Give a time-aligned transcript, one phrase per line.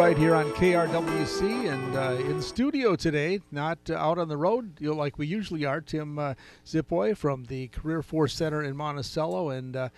[0.00, 4.72] right here on KRWC and uh, in studio today, not uh, out on the road
[4.80, 5.82] you know, like we usually are.
[5.82, 6.32] Tim uh,
[6.64, 9.50] Zipoy from the Career Force Center in Monticello.
[9.50, 9.88] And uh,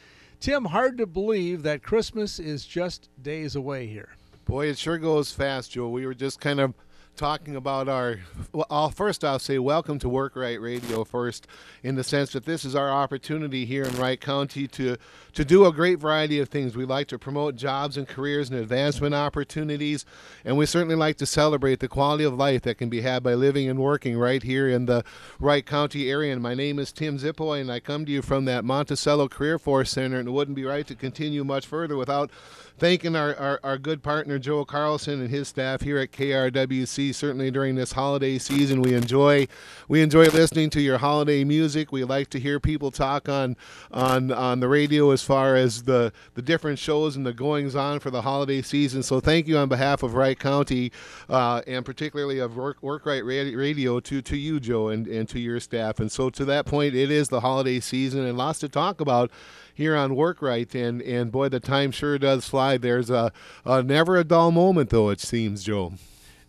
[0.40, 4.08] Tim, hard to believe that Christmas is just days away here.
[4.44, 5.88] Boy, it sure goes fast, Joe.
[5.88, 6.74] We were just kind of
[7.16, 8.20] talking about our
[8.52, 11.46] well I'll, first i'll say welcome to work right radio first
[11.82, 14.96] in the sense that this is our opportunity here in wright county to
[15.34, 16.76] to do a great variety of things.
[16.76, 20.04] We like to promote jobs and careers and advancement opportunities
[20.44, 23.34] and we certainly like to celebrate the quality of life that can be had by
[23.34, 25.04] living and working right here in the
[25.40, 26.32] wright county area.
[26.32, 29.58] And my name is tim zipoy and i come to you from that monticello career
[29.58, 32.30] force center and it wouldn't be right to continue much further without
[32.78, 37.14] thanking our, our, our good partner Joe Carlson and his staff here at KRWC.
[37.14, 39.46] Certainly during this holiday season, we enjoy
[39.88, 41.92] we enjoy listening to your holiday music.
[41.92, 43.56] We like to hear people talk on
[43.90, 48.00] on on the radio as far as the the different shows and the goings on
[48.00, 49.02] for the holiday season.
[49.02, 50.92] So thank you on behalf of Wright County
[51.28, 55.38] uh, and particularly of Work Work Right Radio to to you, Joe, and and to
[55.38, 56.00] your staff.
[56.00, 59.30] And so to that point, it is the holiday season and lots to talk about
[59.74, 62.76] here on Work Right, and and boy, the time sure does fly.
[62.76, 63.32] There's a,
[63.64, 65.94] a never a dull moment, though it seems, Joe.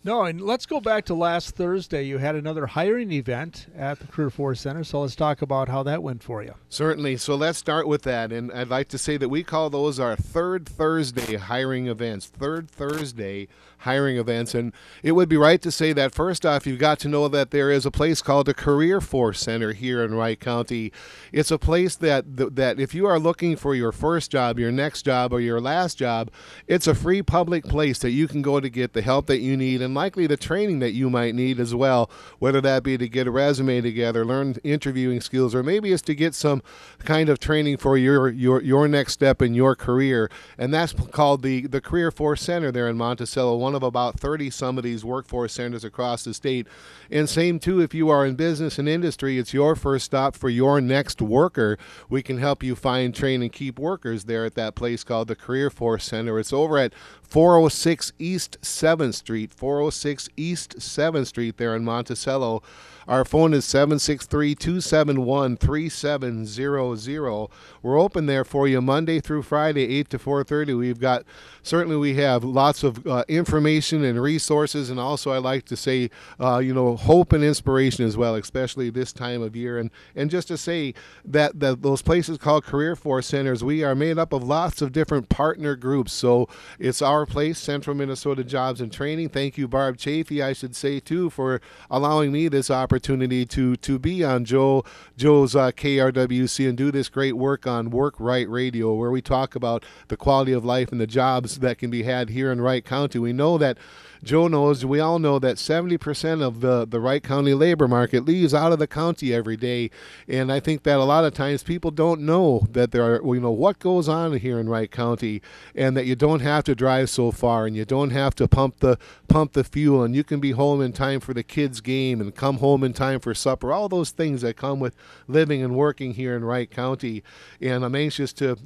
[0.06, 2.02] No, and let's go back to last Thursday.
[2.02, 5.82] You had another hiring event at the Career Force Center, so let's talk about how
[5.84, 6.52] that went for you.
[6.68, 7.16] Certainly.
[7.16, 8.30] So let's start with that.
[8.30, 12.26] And I'd like to say that we call those our third Thursday hiring events.
[12.26, 13.48] Third Thursday
[13.84, 14.54] hiring events.
[14.54, 17.50] And it would be right to say that first off, you've got to know that
[17.50, 20.92] there is a place called the Career Force Center here in Wright County.
[21.32, 22.24] It's a place that
[22.56, 25.96] that if you are looking for your first job, your next job, or your last
[25.98, 26.30] job,
[26.66, 29.56] it's a free public place that you can go to get the help that you
[29.56, 33.08] need and likely the training that you might need as well, whether that be to
[33.08, 36.62] get a resume together, learn interviewing skills, or maybe it's to get some
[36.98, 40.30] kind of training for your your your next step in your career.
[40.58, 43.56] And that's called the the Career Force Center there in Monticello.
[43.56, 46.68] One one of about 30 some of these workforce centers across the state.
[47.10, 50.48] And same too, if you are in business and industry, it's your first stop for
[50.48, 51.76] your next worker.
[52.08, 55.34] We can help you find, train, and keep workers there at that place called the
[55.34, 56.38] Career Force Center.
[56.38, 56.92] It's over at
[57.28, 62.62] 406 East 7th Street, 406 East 7th Street there in Monticello.
[63.06, 67.48] Our phone is 763 271 3700.
[67.82, 70.78] We're open there for you Monday through Friday, 8 to 4.30.
[70.78, 71.24] We've got,
[71.62, 76.08] certainly we have lots of uh, information and resources, and also I like to say,
[76.40, 79.78] uh, you know, hope and inspiration as well, especially this time of year.
[79.78, 80.94] And, and just to say
[81.26, 84.92] that, that those places called Career Force Centers, we are made up of lots of
[84.92, 86.12] different partner groups.
[86.12, 86.48] So
[86.78, 89.28] it's our place, Central Minnesota Jobs and Training.
[89.28, 91.60] Thank you, Barb Chaffee, I should say, too, for
[91.90, 94.84] allowing me this opportunity opportunity to to be on Joe
[95.16, 99.54] Joe's uh, KRWC and do this great work on Work Right Radio, where we talk
[99.54, 102.84] about the quality of life and the jobs that can be had here in Wright
[102.84, 103.18] County.
[103.18, 103.78] We know that
[104.24, 108.54] Joe knows, we all know that 70% of the, the Wright County labor market leaves
[108.54, 109.90] out of the county every day.
[110.26, 113.40] And I think that a lot of times people don't know that there are, you
[113.40, 115.42] know, what goes on here in Wright County
[115.74, 118.80] and that you don't have to drive so far and you don't have to pump
[118.80, 118.98] the
[119.28, 122.34] pump the fuel and you can be home in time for the kids game and
[122.34, 123.72] come home in time for supper.
[123.72, 124.96] All those things that come with
[125.28, 127.22] living and working here in Wright County.
[127.60, 128.56] And I'm anxious to,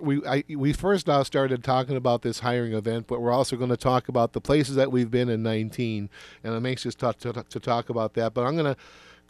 [0.00, 3.70] we, I, we first off started talking about this hiring event, but we're also going
[3.70, 6.08] to talk about the places that we we've been in 19,
[6.44, 8.34] and I'm anxious to, to, to talk about that.
[8.34, 8.80] But I'm going to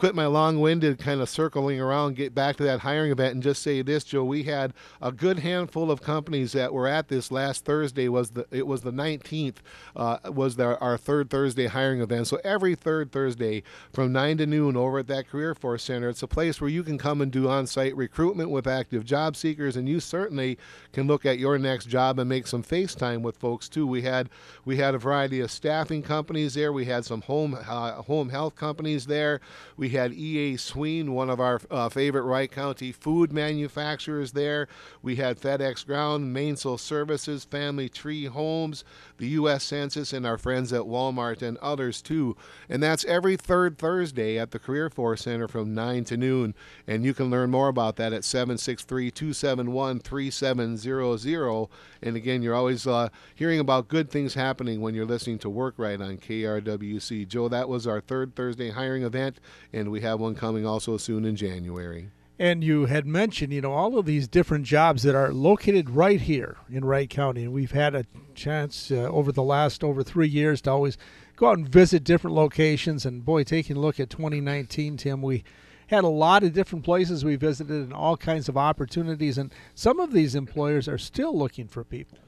[0.02, 3.62] quit my long-winded kind of circling around, get back to that hiring event, and just
[3.62, 4.24] say this, Joe.
[4.24, 8.08] We had a good handful of companies that were at this last Thursday.
[8.08, 9.58] Was the it was the 19th
[9.94, 12.26] uh, was the, our third Thursday hiring event.
[12.26, 16.24] So every third Thursday from nine to noon over at that Career Force Center, it's
[16.24, 19.88] a place where you can come and do on-site recruitment with active job seekers, and
[19.88, 20.58] you certainly
[20.92, 23.86] can look at your next job and make some FaceTime with folks too.
[23.86, 24.30] We had
[24.64, 26.72] we had a variety of staffing companies there.
[26.72, 29.40] We had some home uh, home health companies there.
[29.76, 34.69] We had EA Sween, one of our uh, favorite Wright County food manufacturers there.
[35.00, 38.85] We had FedEx Ground, Mainsail Services, Family Tree Homes,
[39.19, 39.65] the U.S.
[39.65, 42.37] Census, and our friends at Walmart and others too.
[42.69, 46.55] And that's every third Thursday at the Career Force Center from 9 to noon.
[46.87, 51.69] And you can learn more about that at 763 271 3700.
[52.03, 55.75] And again, you're always uh, hearing about good things happening when you're listening to Work
[55.77, 57.29] Right on KRWC.
[57.29, 59.39] Joe, that was our third Thursday hiring event,
[59.73, 62.11] and we have one coming also soon in January.
[62.38, 66.20] And you had mentioned, you know, all of these different jobs that are located right
[66.20, 67.44] here in Wright County.
[67.44, 70.99] And we've had a chance uh, over the last over three years to always
[71.37, 73.06] go out and visit different locations.
[73.06, 75.44] And boy, taking a look at 2019, Tim, we
[75.88, 79.38] had a lot of different places we visited and all kinds of opportunities.
[79.38, 82.19] And some of these employers are still looking for people.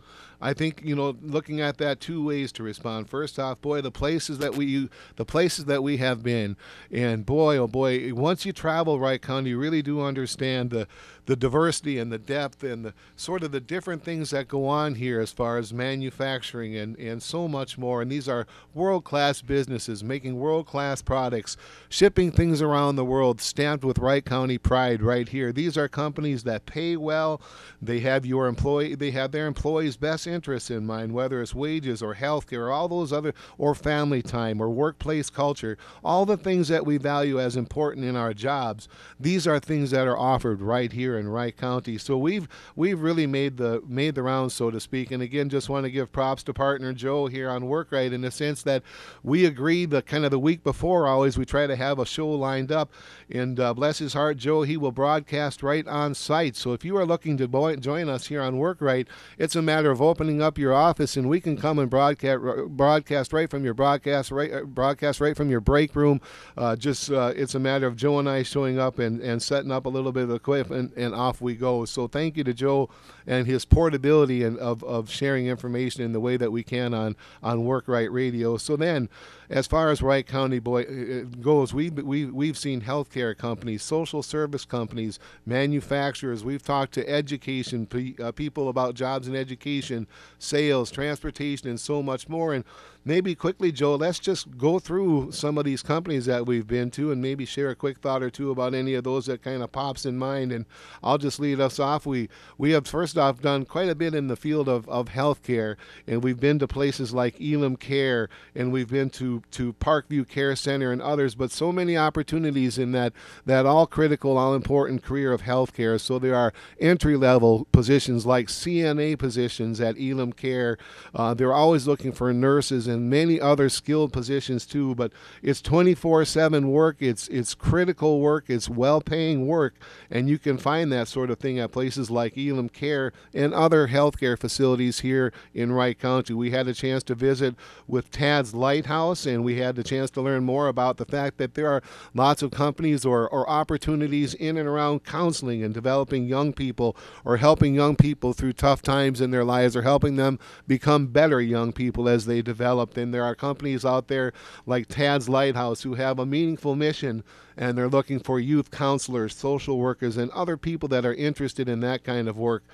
[0.40, 3.08] I think you know, looking at that, two ways to respond.
[3.08, 6.56] First off, boy, the places that we the places that we have been,
[6.90, 10.86] and boy, oh boy, once you travel Wright County, you really do understand the
[11.26, 14.96] the diversity and the depth and the sort of the different things that go on
[14.96, 18.02] here as far as manufacturing and and so much more.
[18.02, 21.56] And these are world class businesses making world class products,
[21.88, 25.52] shipping things around the world, stamped with Wright County pride right here.
[25.52, 27.40] These are companies that pay well.
[27.80, 32.02] They have your employee, they have their employees' best interests in mind, whether it's wages
[32.02, 36.36] or health care or all those other, or family time or workplace culture, all the
[36.36, 38.86] things that we value as important in our jobs.
[39.18, 41.96] These are things that are offered right here in Wright County.
[41.96, 42.46] So we've
[42.76, 45.10] we've really made the made the rounds, so to speak.
[45.10, 48.30] And again, just want to give props to partner Joe here on Workrite in the
[48.30, 48.82] sense that
[49.22, 51.06] we agreed the kind of the week before.
[51.06, 52.92] Always we try to have a show lined up,
[53.30, 56.56] and uh, bless his heart, Joe, he will broadcast right on site.
[56.56, 59.06] So if you are looking to join us here on Workrite,
[59.38, 62.40] it's a matter of opening opening up your office, and we can come and broadcast
[62.68, 66.20] broadcast right from your broadcast right uh, broadcast right from your break room.
[66.56, 69.70] Uh, just uh, it's a matter of Joe and I showing up and, and setting
[69.70, 71.84] up a little bit of equipment, and off we go.
[71.84, 72.88] So thank you to Joe
[73.26, 77.16] and his portability and of, of sharing information in the way that we can on
[77.42, 78.56] on Workrite Radio.
[78.56, 79.08] So then
[79.50, 83.82] as far as Wright County boy uh, uh, goes, we we we've seen healthcare companies,
[83.82, 86.44] social service companies, manufacturers.
[86.44, 90.06] We've talked to education pe- uh, people about jobs in education,
[90.38, 92.54] sales, transportation, and so much more.
[92.54, 92.64] And
[93.04, 97.12] maybe quickly, Joe, let's just go through some of these companies that we've been to
[97.12, 99.70] and maybe share a quick thought or two about any of those that kind of
[99.72, 100.52] pops in mind.
[100.52, 100.64] And
[101.02, 102.06] I'll just lead us off.
[102.06, 105.76] We we have first off done quite a bit in the field of, of healthcare,
[106.06, 110.56] and we've been to places like Elim Care, and we've been to to Parkview Care
[110.56, 111.34] Center and others.
[111.34, 113.12] But so many opportunities in that
[113.46, 116.00] that all critical, all important career of healthcare.
[116.00, 120.78] So there are entry level positions like CNA positions at Elim Care.
[121.14, 124.94] Uh, they're always looking for nurses and many other skilled positions too.
[124.94, 125.12] But
[125.42, 126.96] it's 24/7 work.
[127.00, 128.44] It's it's critical work.
[128.48, 129.74] It's well-paying work,
[130.10, 133.88] and you can find that sort of thing at places like Elim Care and other
[133.88, 136.34] healthcare facilities here in Wright County.
[136.34, 137.54] We had a chance to visit
[137.86, 141.54] with Tad's Lighthouse, and we had the chance to learn more about the fact that
[141.54, 141.82] there are
[142.14, 147.36] lots of companies or, or opportunities in and around counseling and developing young people or
[147.36, 151.72] helping young people through tough times in their lives or helping them become better young
[151.72, 152.96] people as they develop.
[152.96, 154.32] And there are companies out there
[154.66, 157.24] like Tad's Lighthouse who have a meaningful mission
[157.56, 161.80] and they're looking for youth counselors, social workers, and other people that are interested in
[161.80, 162.64] that kind of work.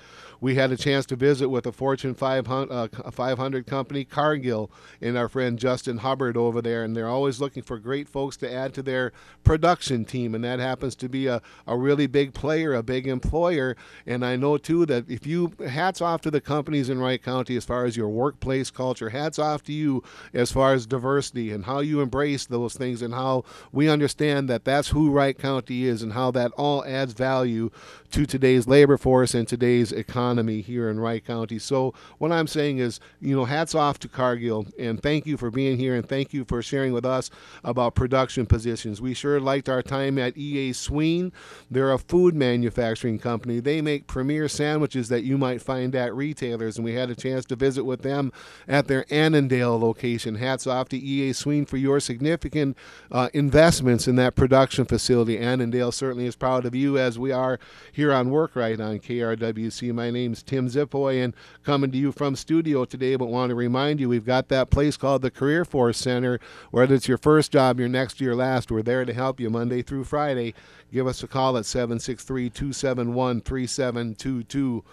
[0.41, 5.15] We had a chance to visit with a Fortune 500, uh, 500 company, Cargill, and
[5.15, 8.73] our friend Justin Hubbard over there, and they're always looking for great folks to add
[8.73, 12.81] to their production team, and that happens to be a, a really big player, a
[12.81, 13.77] big employer.
[14.07, 17.55] And I know too that if you hats off to the companies in Wright County
[17.55, 20.03] as far as your workplace culture, hats off to you
[20.33, 24.65] as far as diversity and how you embrace those things and how we understand that
[24.65, 27.69] that's who Wright County is and how that all adds value
[28.09, 31.59] to today's labor force and today's economy here in Wright County.
[31.59, 35.51] So what I'm saying is, you know, hats off to Cargill and thank you for
[35.51, 37.29] being here and thank you for sharing with us
[37.63, 39.01] about production positions.
[39.01, 41.31] We sure liked our time at EA Sween.
[41.69, 43.59] They're a food manufacturing company.
[43.59, 47.45] They make premier sandwiches that you might find at retailers and we had a chance
[47.45, 48.31] to visit with them
[48.67, 50.35] at their Annandale location.
[50.35, 52.77] Hats off to EA Sween for your significant
[53.11, 55.37] uh, investments in that production facility.
[55.37, 57.59] Annandale certainly is proud of you as we are
[57.91, 59.93] here on Workrite on KRWC.
[59.93, 63.99] My name's Tim Zipoy and coming to you from studio today, but want to remind
[63.99, 66.39] you we've got that place called the Career Force Center.
[66.69, 69.81] Whether it's your first job, your next, your last, we're there to help you Monday
[69.81, 70.53] through Friday.
[70.91, 74.83] Give us a call at 763 271 3722.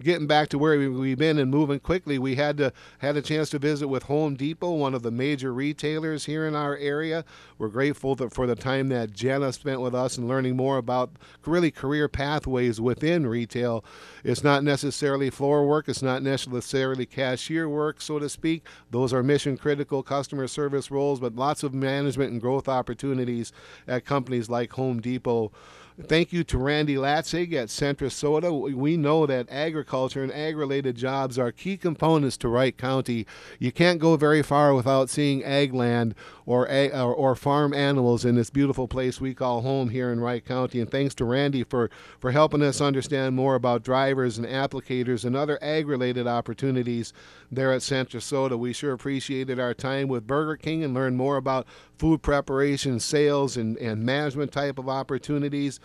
[0.00, 3.50] Getting back to where we've been and moving quickly, we had to had a chance
[3.50, 7.24] to visit with Home Depot, one of the major retailers here in our area.
[7.58, 11.10] We're grateful for the time that Jenna spent with us and learning more about
[11.44, 13.84] really career pathways within retail.
[14.22, 14.77] It's not necessarily
[15.30, 18.64] floor work, it's not necessarily cashier work, so to speak.
[18.90, 23.52] Those are mission critical customer service roles, but lots of management and growth opportunities
[23.86, 25.52] at companies like Home Depot
[26.06, 28.72] Thank you to Randy Latzig at Centra Sota.
[28.72, 33.26] We know that agriculture and ag-related jobs are key components to Wright County.
[33.58, 36.14] You can't go very far without seeing ag land
[36.46, 40.20] or, ag, or, or farm animals in this beautiful place we call home here in
[40.20, 40.80] Wright County.
[40.80, 41.90] And thanks to Randy for,
[42.20, 47.12] for helping us understand more about drivers and applicators and other ag-related opportunities
[47.50, 48.56] there at Centra Sota.
[48.56, 51.66] We sure appreciated our time with Burger King and learned more about
[51.98, 55.80] food preparation, sales, and, and management type of opportunities.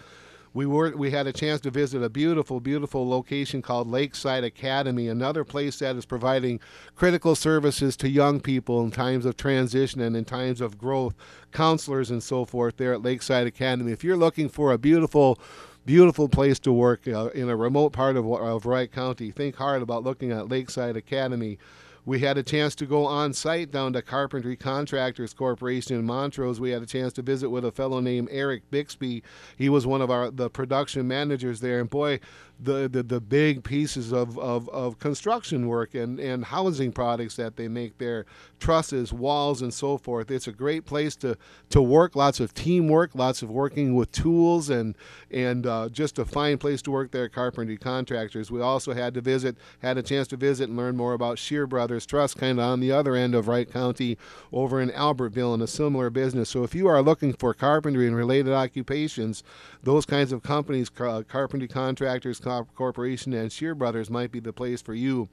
[0.53, 5.07] We were we had a chance to visit a beautiful, beautiful location called Lakeside Academy,
[5.07, 6.59] another place that is providing
[6.95, 11.15] critical services to young people in times of transition and in times of growth,
[11.51, 13.91] counselors and so forth there at Lakeside Academy.
[13.91, 15.39] If you're looking for a beautiful
[15.85, 19.31] beautiful place to work uh, in a remote part of, of Wright County.
[19.31, 21.57] Think hard about looking at Lakeside Academy.
[22.05, 26.59] We had a chance to go on site down to Carpentry Contractors Corporation in Montrose.
[26.59, 29.23] We had a chance to visit with a fellow named Eric Bixby.
[29.57, 32.19] He was one of our the production managers there, and boy,
[32.59, 37.55] the, the, the big pieces of, of, of construction work and, and housing products that
[37.55, 38.25] they make there
[38.59, 40.31] trusses, walls, and so forth.
[40.31, 41.37] It's a great place to,
[41.71, 44.95] to work, lots of teamwork, lots of working with tools, and,
[45.31, 48.49] and uh, just a fine place to work there Carpentry Contractors.
[48.49, 51.67] We also had to visit, had a chance to visit and learn more about Shear
[51.67, 54.17] Brothers Truss, kind of on the other end of Wright County
[54.53, 56.49] over in Albertville in a similar business.
[56.49, 59.43] So if you are looking for carpentry and related occupations,
[59.83, 64.93] those kinds of companies, Carpentry Contractors, Corporation and Shear Brothers might be the place for
[64.93, 65.29] you.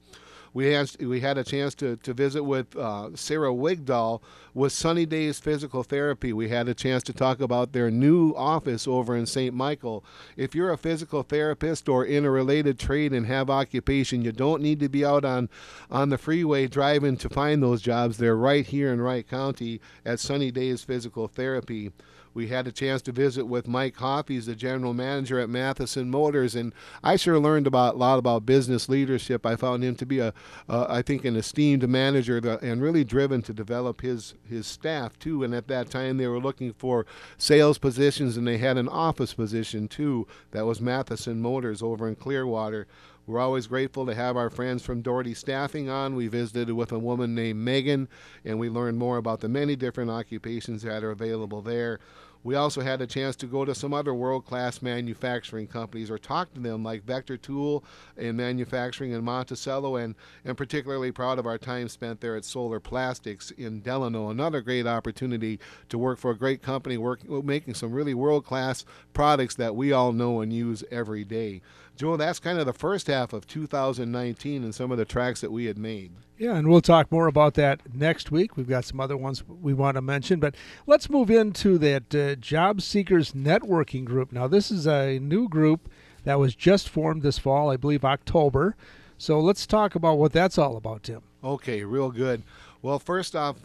[0.53, 4.21] We had, we had a chance to, to visit with uh, Sarah Wigdahl
[4.53, 6.33] with Sunny Days Physical Therapy.
[6.33, 9.55] We had a chance to talk about their new office over in St.
[9.55, 10.03] Michael.
[10.35, 14.61] If you're a physical therapist or in a related trade and have occupation, you don't
[14.61, 15.47] need to be out on,
[15.89, 18.17] on the freeway driving to find those jobs.
[18.17, 21.91] They're right here in Wright County at Sunny Days Physical Therapy
[22.33, 24.27] we had a chance to visit with Mike Hoff.
[24.27, 26.73] He's the general manager at Matheson Motors, and
[27.03, 29.45] I sure learned about a lot about business leadership.
[29.45, 30.33] I found him to be a,
[30.69, 35.43] uh, I think, an esteemed manager and really driven to develop his his staff too.
[35.43, 37.05] And at that time, they were looking for
[37.37, 40.27] sales positions, and they had an office position too.
[40.51, 42.87] That was Matheson Motors over in Clearwater.
[43.27, 46.15] We're always grateful to have our friends from Doherty Staffing on.
[46.15, 48.09] We visited with a woman named Megan,
[48.43, 51.99] and we learned more about the many different occupations that are available there.
[52.43, 56.17] We also had a chance to go to some other world class manufacturing companies or
[56.17, 57.83] talk to them, like Vector Tool
[58.17, 62.79] in manufacturing in Monticello, and, and particularly proud of our time spent there at Solar
[62.79, 64.29] Plastics in Delano.
[64.29, 68.85] Another great opportunity to work for a great company work, making some really world class
[69.13, 71.61] products that we all know and use every day.
[71.95, 75.51] Joe, that's kind of the first half of 2019 and some of the tracks that
[75.51, 76.11] we had made.
[76.41, 78.57] Yeah, and we'll talk more about that next week.
[78.57, 80.55] We've got some other ones we want to mention, but
[80.87, 84.31] let's move into that uh, Job Seekers Networking Group.
[84.31, 85.87] Now, this is a new group
[86.23, 88.75] that was just formed this fall, I believe October.
[89.19, 91.21] So let's talk about what that's all about, Tim.
[91.43, 92.41] Okay, real good.
[92.81, 93.57] Well, first off,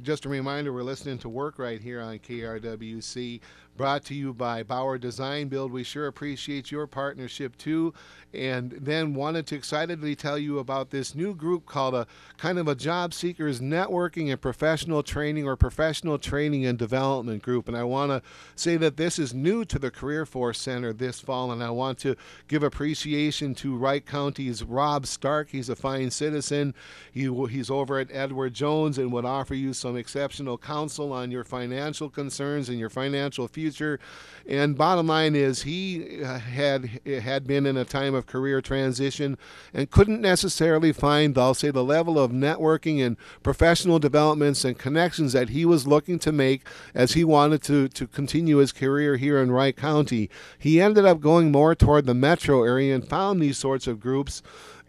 [0.00, 3.40] just a reminder we're listening to work right here on KRWC
[3.76, 5.72] brought to you by Bauer Design Build.
[5.72, 7.94] We sure appreciate your partnership too.
[8.32, 12.68] And then wanted to excitedly tell you about this new group called a kind of
[12.68, 17.68] a job seekers networking and professional training or professional training and development group.
[17.68, 18.22] And I want to
[18.54, 21.50] say that this is new to the Career Force Center this fall.
[21.50, 22.16] And I want to
[22.48, 25.50] give appreciation to Wright County's Rob Stark.
[25.50, 26.74] He's a fine citizen.
[27.10, 31.44] He, he's over at Edward Jones and would offer you some exceptional counsel on your
[31.44, 34.00] financial concerns and your financial future future.
[34.48, 39.36] And bottom line is, he uh, had had been in a time of career transition
[39.74, 45.34] and couldn't necessarily find, I'll say, the level of networking and professional developments and connections
[45.34, 46.62] that he was looking to make
[46.94, 50.30] as he wanted to to continue his career here in Wright County.
[50.58, 54.42] He ended up going more toward the metro area and found these sorts of groups.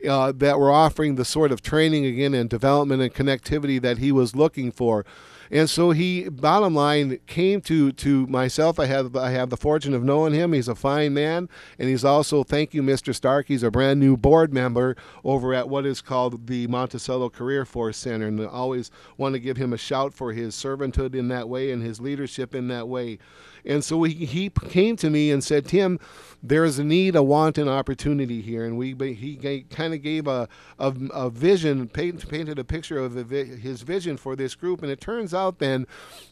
[0.10, 4.12] Uh, that were offering the sort of training again and development and connectivity that he
[4.12, 5.06] was looking for.
[5.54, 8.80] And so he, bottom line, came to to myself.
[8.80, 10.54] I have I have the fortune of knowing him.
[10.54, 13.14] He's a fine man, and he's also thank you, Mr.
[13.14, 13.48] Stark.
[13.50, 17.98] He's a brand new board member over at what is called the Monticello Career Force
[17.98, 21.50] Center, and I always want to give him a shout for his servanthood in that
[21.50, 23.20] way and his leadership in that way.
[23.66, 26.00] And so he, he came to me and said, Tim,
[26.44, 28.66] there's a need, a want, an opportunity here.
[28.66, 30.48] And we he kind of gave a,
[30.80, 34.82] a, a vision, paint, painted a picture of his vision for this group.
[34.82, 35.86] And it turns out then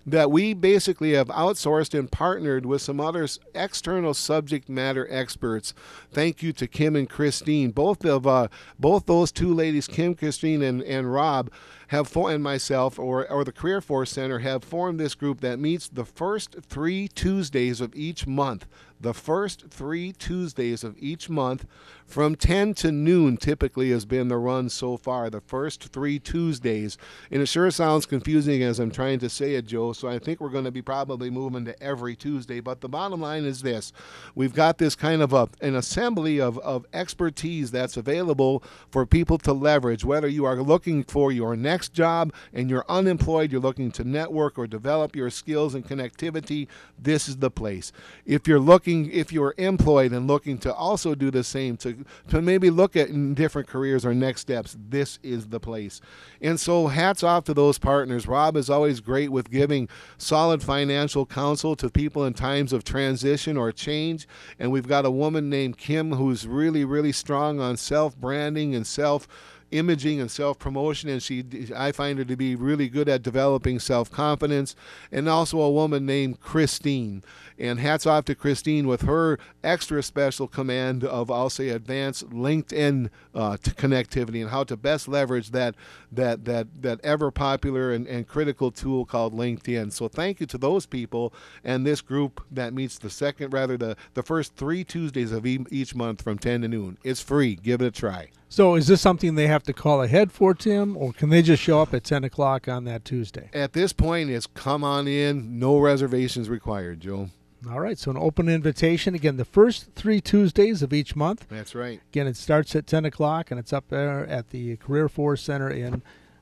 [0.05, 5.73] that we basically have outsourced and partnered with some other external subject matter experts.
[6.11, 7.71] Thank you to Kim and Christine.
[7.71, 8.47] Both of uh,
[8.79, 11.51] both those two ladies, Kim, Christine, and, and Rob,
[11.89, 15.59] have for, and myself or, or the Career Force Center have formed this group that
[15.59, 18.67] meets the first three Tuesdays of each month
[18.99, 21.65] the first three Tuesdays of each month
[22.09, 26.97] from 10 to noon typically has been the run so far, the first three Tuesdays.
[27.29, 30.39] And it sure sounds confusing as I'm trying to say it, Joe, so I think
[30.39, 32.61] we're going to be probably moving to every Tuesday.
[32.61, 33.93] But the bottom line is this
[34.33, 39.37] we've got this kind of a, an assembly of, of expertise that's available for people
[39.39, 43.91] to leverage, whether you are looking for your next job and you're unemployed, you're looking
[43.91, 47.91] to network or develop your skills and connectivity, this is the place.
[48.25, 52.41] If you're looking, if you're employed and looking to also do the same, to, to
[52.41, 56.01] maybe look at different careers or next steps, this is the place.
[56.41, 58.27] And so, hats off to those partners.
[58.27, 63.57] Rob is always great with giving solid financial counsel to people in times of transition
[63.57, 64.27] or change.
[64.57, 68.85] And we've got a woman named Kim who's really, really strong on self branding and
[68.85, 69.27] self
[69.71, 71.43] imaging and self promotion, and she
[71.75, 74.75] I find her to be really good at developing self confidence,
[75.11, 77.23] and also a woman named Christine.
[77.57, 83.09] And hats off to Christine with her extra special command of I'll say advanced LinkedIn
[83.35, 85.75] uh, connectivity and how to best leverage that
[86.11, 89.91] that that that ever popular and, and critical tool called LinkedIn.
[89.91, 91.33] So thank you to those people
[91.63, 95.95] and this group that meets the second rather the the first three Tuesdays of each
[95.95, 96.97] month from 10 to noon.
[97.03, 97.55] It's free.
[97.55, 98.29] Give it a try.
[98.51, 101.61] So is this something they have to call ahead for, Tim, or can they just
[101.61, 103.51] show up at 10 o'clock on that Tuesday?
[103.53, 107.29] At this point, it's come on in, no reservations required, Joe.
[107.69, 109.13] All right, so an open invitation.
[109.13, 111.45] Again, the first three Tuesdays of each month.
[111.47, 112.01] That's right.
[112.11, 115.69] Again, it starts at 10 o'clock, and it's up there at the Career Force Center
[115.69, 116.01] in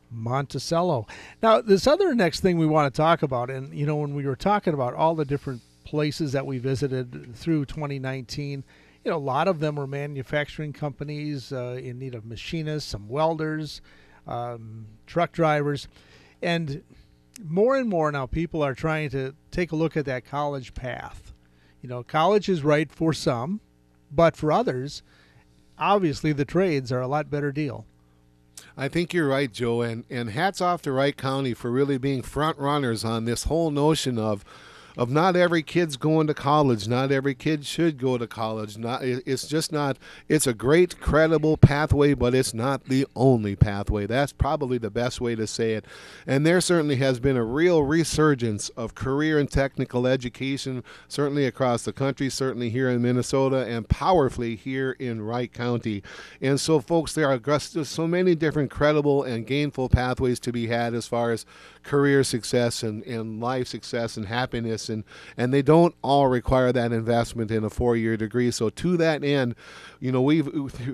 [0.10, 1.08] Monticello.
[1.44, 4.26] Now, this other next thing we want to talk about, and, you know, when we
[4.26, 8.64] were talking about all the different places that we visited through 2019,
[9.08, 13.08] you know, a lot of them were manufacturing companies uh, in need of machinists, some
[13.08, 13.80] welders,
[14.28, 15.88] um, truck drivers,
[16.42, 16.84] and
[17.42, 21.32] more and more now people are trying to take a look at that college path.
[21.82, 23.62] You know, college is right for some,
[24.12, 25.04] but for others,
[25.80, 27.86] obviously the trades are a lot better deal.
[28.76, 32.24] I think you're right, Joe, and, and hats off to Wright County for really being
[32.24, 34.44] front runners on this whole notion of
[34.98, 36.88] of not every kid's going to college.
[36.88, 38.78] Not every kid should go to college.
[38.78, 39.98] Not it's just not.
[40.28, 44.08] It's a great, credible pathway, but it's not the only pathway.
[44.08, 45.86] That's probably the best way to say it.
[46.26, 51.84] And there certainly has been a real resurgence of career and technical education, certainly across
[51.84, 56.02] the country, certainly here in Minnesota, and powerfully here in Wright County.
[56.42, 60.68] And so, folks, there are just so many different credible and gainful pathways to be
[60.68, 61.46] had as far as
[61.88, 65.04] career success and, and life success and happiness and
[65.38, 68.52] and they don't all require that investment in a four-year degree.
[68.52, 69.56] So to that end,
[70.00, 70.46] you know, we've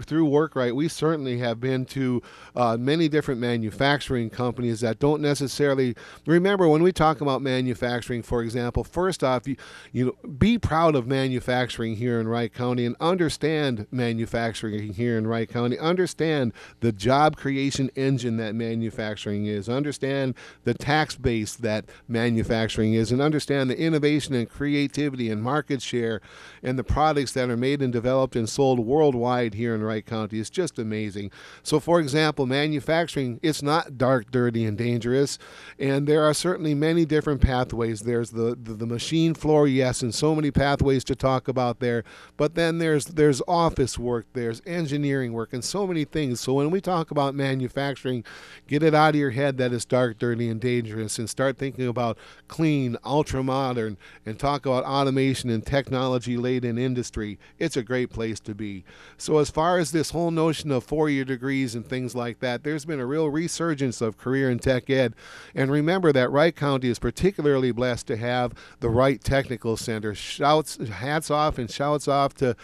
[0.06, 2.22] through Workright, we certainly have been to
[2.56, 8.22] uh, many different manufacturing companies that don't necessarily remember when we talk about manufacturing.
[8.22, 9.56] For example, first off, you,
[9.92, 15.28] you know, be proud of manufacturing here in Wright County and understand manufacturing here in
[15.28, 15.78] Wright County.
[15.80, 19.68] Understand the job creation engine that manufacturing is.
[19.68, 25.82] Understand the tax base that manufacturing is, and understand the innovation and creativity and market
[25.82, 26.20] share
[26.62, 30.40] and the products that are made and developed and sold worldwide here in Wright County
[30.40, 31.32] is just amazing.
[31.64, 35.40] So, for example, manufacturing, it's not dark, dirty, and dangerous.
[35.80, 38.02] And there are certainly many different pathways.
[38.02, 42.04] There's the, the, the machine floor, yes, and so many pathways to talk about there.
[42.36, 46.42] But then there's there's office work, there's engineering work, and so many things.
[46.42, 48.26] So when we talk about manufacturing,
[48.68, 51.88] get it out of your head that it's dark, dirty, and dangerous, and start thinking
[51.88, 57.38] about clean, ultra modern, and talk about automation and technology laden industry.
[57.60, 58.84] It's a great place to be.
[59.18, 62.64] So, as far as this whole notion of four year degrees and things like that,
[62.64, 65.14] there's been a real resurgence of career and tech ed.
[65.54, 70.16] And remember that Wright County is particularly blessed to have the Wright Technical Center.
[70.16, 72.56] Shouts, hats off, and shouts off to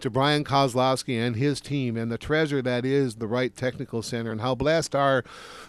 [0.00, 4.30] to Brian Kozlowski and his team and the treasure that is the Wright Technical Center
[4.30, 5.24] and how blessed are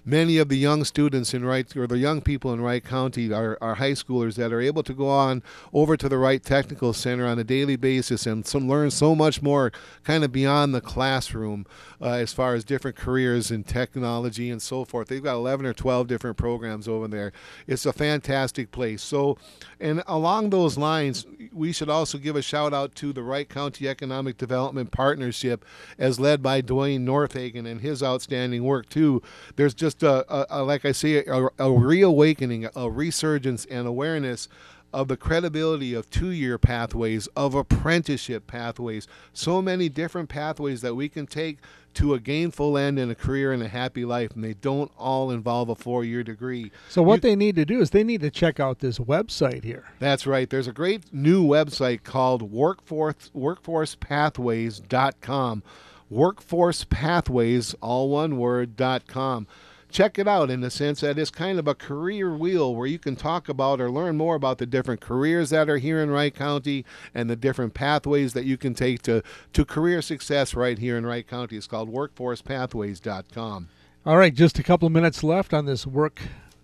[0.05, 3.57] many of the young students in Wright or the young people in Wright County, our,
[3.61, 7.25] our high schoolers that are able to go on over to the Wright Technical Center
[7.25, 9.71] on a daily basis and some learn so much more
[10.03, 11.65] kind of beyond the classroom
[12.01, 15.07] uh, as far as different careers in technology and so forth.
[15.07, 17.31] They've got 11 or 12 different programs over there.
[17.65, 19.01] It's a fantastic place.
[19.01, 19.37] So,
[19.79, 23.87] and along those lines, we should also give a shout out to the Wright County
[23.87, 25.63] Economic Economic Development Partnership,
[25.99, 29.21] as led by Duane Northagen and his outstanding work too.
[29.58, 34.49] There's just a, a, a like I say, a, a reawakening, a resurgence, and awareness
[34.91, 40.95] of the credibility of two year pathways, of apprenticeship pathways, so many different pathways that
[40.95, 41.60] we can take
[41.97, 45.31] to a gainful end and a career and a happy life, and they don't all
[45.31, 46.71] involve a four year degree.
[46.89, 49.63] So, what you, they need to do is they need to check out this website
[49.63, 49.86] here.
[49.99, 50.49] That's right.
[50.49, 55.63] There's a great new website called workforce, workforcepathways.com.
[56.10, 59.45] Workforcepathways, all one word, dot com
[59.89, 63.00] check it out in the sense that it's kind of a career wheel where you
[63.00, 66.34] can talk about or learn more about the different careers that are here in Wright
[66.34, 69.23] County and the different pathways that you can take to,
[69.54, 71.58] to career success right here in Wright County.
[71.58, 73.69] It's called workforcepathways.com.
[74.06, 76.21] All right, just a couple of minutes left on this work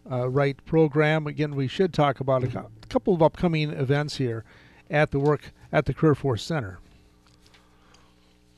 [0.10, 1.28] uh, right program.
[1.28, 4.44] Again, we should talk about a couple of upcoming events here
[4.90, 6.80] at the work at the Career Force Center.